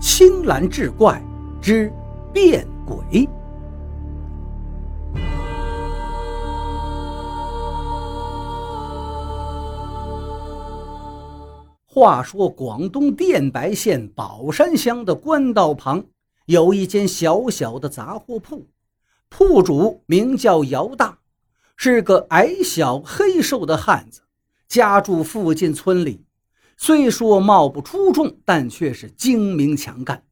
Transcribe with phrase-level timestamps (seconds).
[0.00, 1.20] 青蓝志怪
[1.60, 1.92] 之
[2.32, 3.28] 变鬼。
[11.84, 16.04] 话说，广东电白县宝山乡的官道旁
[16.46, 18.68] 有一间小小的杂货铺，
[19.28, 21.18] 铺主名叫姚大，
[21.76, 24.20] 是个矮小黑瘦的汉子，
[24.68, 26.27] 家住附近村里。
[26.80, 30.22] 虽说貌不出众，但却是精明强干。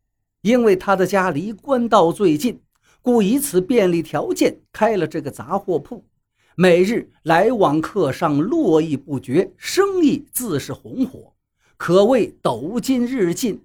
[0.42, 2.60] 因为他的家离官道最近，
[3.02, 6.04] 故以此便利条件开了这个杂货铺。
[6.54, 11.32] 每日来往客商络绎不绝，生意自是红火，
[11.76, 13.60] 可谓斗金日进。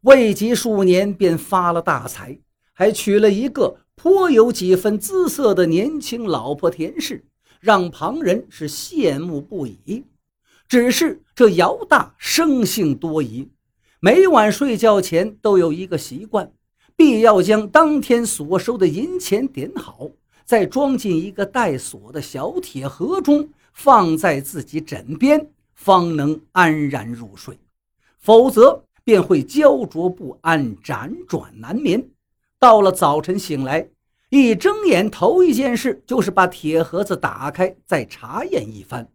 [0.00, 2.38] 未及数年，便发了大财，
[2.72, 7.22] 还娶了一个颇有几分姿色的年轻老婆田氏，
[7.60, 10.04] 让旁人是羡慕不已。
[10.68, 13.48] 只是这姚大生性多疑，
[14.00, 16.52] 每晚睡觉前都有一个习惯，
[16.96, 20.08] 必要将当天所收的银钱点好，
[20.44, 27.58] 再装进一个带锁的小铁盒中，放在自己枕边，方能安然入睡。
[28.18, 32.08] 否则便会焦灼不安，辗转难眠。
[32.58, 33.86] 到了早晨醒来，
[34.30, 39.06] 一睁眼，头一件事就是把铁盒子打开，再查验一番。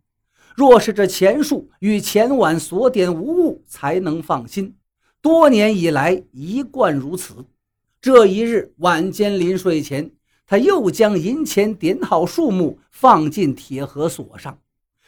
[0.56, 4.76] 若是这钱数与前晚所点无误，才能放心。
[5.22, 7.46] 多年以来一贯如此。
[8.02, 10.12] 这一日晚间临睡前，
[10.46, 14.58] 他又将银钱点好数目，放进铁盒锁上。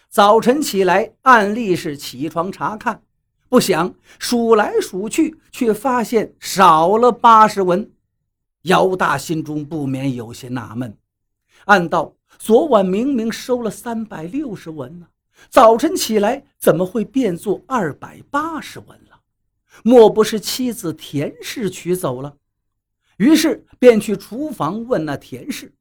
[0.09, 3.02] 早晨起来，按例是起床查看，
[3.48, 7.89] 不想数来数去，却发现少了八十文。
[8.64, 10.98] 姚大心中不免有些纳闷，
[11.66, 15.08] 暗道：昨晚明明收了三百六十文呢。
[15.50, 19.22] 早晨起来，怎么会变作二百八十文了？
[19.83, 22.38] 莫不是妻子田氏取走了？
[23.17, 25.73] 于是便去厨房问那田氏。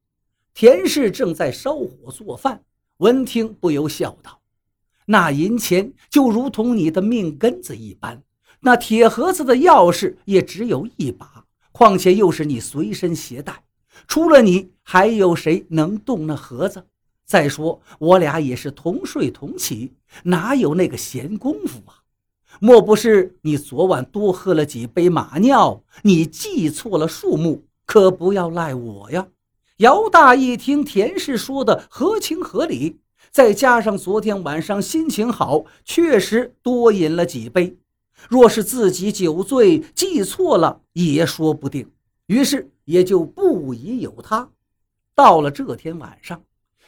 [0.53, 2.63] 田氏正在烧火做饭，
[2.97, 4.41] 闻听不由笑道
[5.07, 8.21] ：“那银钱就如同你的命根子一般，
[8.59, 13.63] 那铁盒子的钥匙也只有一把，况且又是你随身携带，
[14.07, 16.85] 除了你，还有谁能动那盒子？”
[17.31, 19.93] 再说，我俩也是同睡同起，
[20.23, 22.03] 哪有那个闲工夫啊？
[22.59, 25.81] 莫不是你昨晚多喝了几杯马尿？
[26.01, 29.29] 你记错了数目，可不要赖我呀！
[29.77, 32.99] 姚大一听田氏说的合情合理，
[33.31, 37.77] 再加上昨天晚上心情好，确实多饮了几杯。
[38.27, 41.89] 若是自己酒醉记错了，也说不定。
[42.25, 44.49] 于是也就不疑有他。
[45.15, 46.43] 到了这天晚上。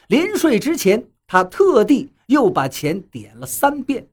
[0.08, 4.06] 临睡之前，他特地又把钱点了三遍，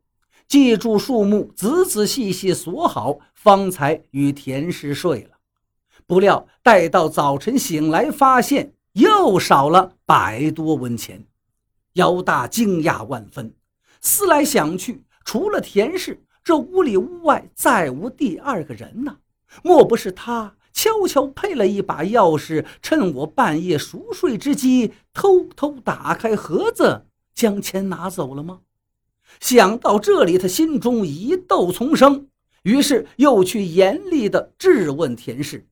[0.48, 5.38] 记住数目，仔仔细细锁好，方才与田氏睡了。
[6.08, 11.26] 不料待到早晨醒来，发现又少了百多文钱，
[11.94, 13.54] 姚大惊讶万分。
[14.02, 19.18] 思来想去，除了田氏，这屋里屋外再无第二个人呐，
[19.64, 20.56] 莫不是他？
[20.74, 28.62] 悄悄配了一把钥匙，趁我半夜熟睡之机，偷偷打开盒子，将钱拿走了吗？
[29.40, 32.28] 想到这里，他心中疑窦丛生，
[32.64, 35.66] 于是又去严厉地质问田氏。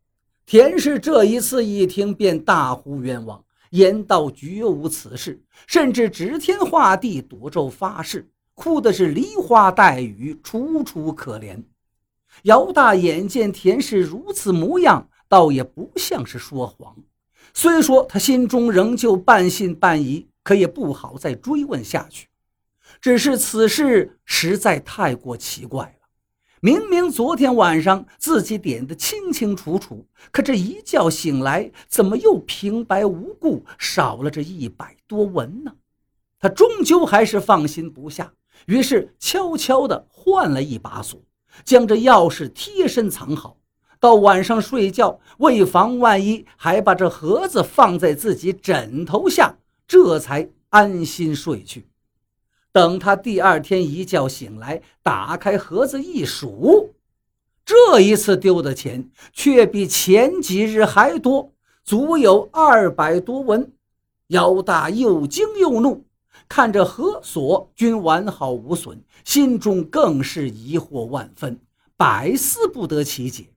[0.46, 11.62] 田氏这一次一听，便大呼冤枉，言道绝无此事，甚至指天画地，赌咒发誓，哭的是梨花带雨，楚楚可怜。
[12.44, 16.95] 姚大眼见田氏如此模样，倒也不像是说谎。
[17.53, 22.28] 虽说他心中仍旧半信半疑，可也不好再追问下去。
[23.01, 26.07] 只是此事实在太过奇怪了。
[26.62, 35.73] 明明昨天晚上自己点的清清楚楚，可这一觉醒来，怎么又平白无故少了这一百多文呢？
[36.38, 38.34] 他终究还是放心不下，
[38.66, 41.22] 于是悄悄地换了一把锁。
[41.64, 43.58] 将这钥匙贴身藏好，
[44.00, 49.58] 到晚上睡觉，为防万一，还把这盒子放在自己枕头下，
[49.88, 51.88] 这才安心睡去。
[52.72, 56.94] 等他第二天一觉醒来，打开盒子一数，
[57.66, 61.52] 这一次丢的钱却比前几日还多，
[61.84, 63.72] 足有二百多文。
[64.28, 66.03] 姚大又惊又怒。
[66.49, 71.59] 看着盒锁均完好无损，心中更是疑惑万分，
[71.96, 73.53] 百思不得其解。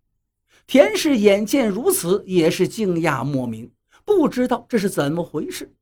[0.66, 3.72] 田氏眼见如此，也是惊讶莫名，
[4.04, 5.74] 不知道这是怎么回事。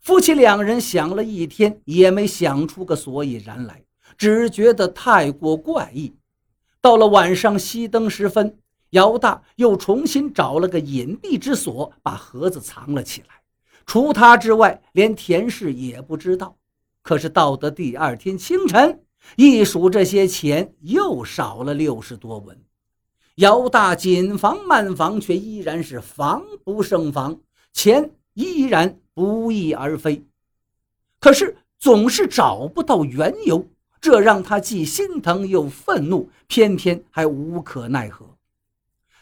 [0.00, 3.82] 夫妻两人想了一天，也没想出个所以然来，
[4.16, 6.14] 只觉得太过怪异。
[6.80, 8.58] 到了晚上熄灯时分，
[8.90, 13.43] 姚大又重新找了个隐蔽之所，把盒子藏了起来。
[13.86, 16.56] 除他之外，连田氏也不知道。
[17.02, 19.02] 可是到的第二天清晨，
[19.36, 22.58] 一数这些钱，又少了六十多文。
[23.36, 27.40] 姚大紧防慢防，却依然是防不胜防，
[27.72, 30.24] 钱依然不翼而飞。
[31.20, 33.68] 可是总是找不到缘由，
[34.00, 38.36] 这让他既心疼又愤怒，偏偏还无可奈何。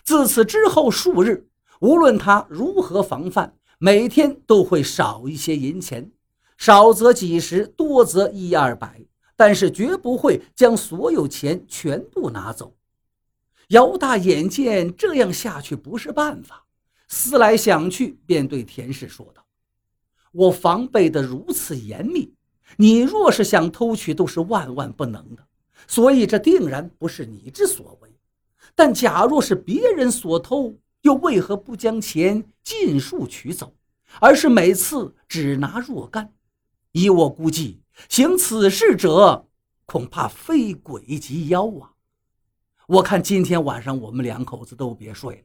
[0.04, 1.48] 自此之后数日，
[1.80, 6.08] 无论他如何防范，每天都会少一些银钱，
[6.56, 12.76] 少则几十，多则一二百，但是绝不会将所有钱全部拿走。
[13.70, 16.64] 姚大眼见这样下去不是办法，
[17.08, 19.44] 思来想去，便对田氏说道
[20.30, 22.32] ：“我防备的如此严密，
[22.76, 25.44] 你若是想偷取，都是万万不能的。
[25.88, 28.08] 所以这定然不是你之所为。
[28.76, 30.72] 但假若是别人所偷，
[31.02, 33.74] 又为何不将钱尽数取走，
[34.20, 36.32] 而是每次只拿若干？
[36.92, 39.48] 以我估计，行此事者
[39.86, 41.92] 恐怕非鬼即妖啊！”
[42.88, 45.44] 我看今天晚上我们两口子都别睡了，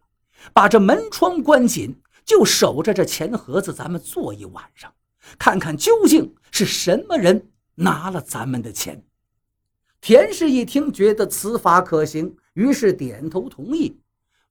[0.54, 1.96] 把这门窗关紧，
[2.26, 4.94] 就守着这钱盒子，咱们坐一晚上，
[5.40, 9.04] 看看究竟是什么人拿了咱们的钱。
[10.02, 14.00] 田氏一听，觉得此法可行，于是点头同意。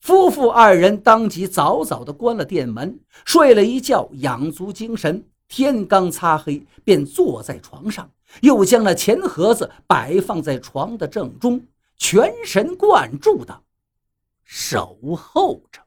[0.00, 5.24] 夫妇二人当即早早的关了店门，睡了一觉，养足精神。
[5.48, 8.10] 天刚擦黑，便坐在床上，
[8.42, 11.64] 又将那钱盒子摆放在床的正中。
[11.96, 13.62] 全神贯注的
[14.44, 15.85] 守候着。